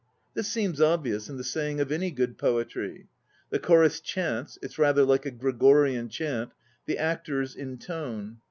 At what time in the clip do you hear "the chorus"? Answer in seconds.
3.51-3.99